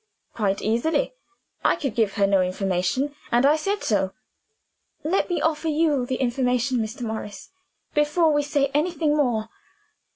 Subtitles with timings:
[0.33, 1.13] "Quite easily.
[1.63, 4.13] I could give her no information and I said so."
[5.03, 7.03] "Let me offer you the information, Mr.
[7.03, 7.51] Morris,
[7.93, 9.49] before we say anything more.